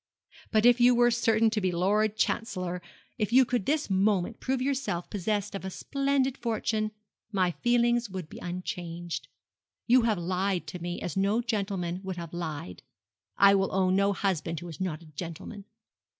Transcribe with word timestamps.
But 0.49 0.65
if 0.65 0.79
you 0.81 0.95
were 0.95 1.11
certain 1.11 1.51
to 1.51 1.61
be 1.61 1.71
Lord 1.71 2.17
Chancellor 2.17 2.81
if 3.19 3.31
you 3.31 3.45
could 3.45 3.67
this 3.67 3.87
moment 3.87 4.39
prove 4.39 4.59
yourself 4.59 5.11
possessed 5.11 5.53
of 5.53 5.63
a 5.63 5.69
splendid 5.69 6.39
fortune 6.39 6.89
my 7.31 7.51
feelings 7.51 8.09
would 8.09 8.27
be 8.27 8.39
unchanged. 8.39 9.27
You 9.85 10.01
have 10.01 10.17
lied 10.17 10.65
to 10.69 10.79
me 10.81 10.99
as 11.03 11.15
no 11.15 11.39
gentleman 11.39 12.01
would 12.03 12.17
have 12.17 12.33
lied. 12.33 12.81
I 13.37 13.53
will 13.53 13.71
own 13.71 13.95
no 13.95 14.11
husband 14.11 14.59
who 14.59 14.69
is 14.69 14.81
not 14.81 15.03
a 15.03 15.13
gentleman.' 15.13 15.65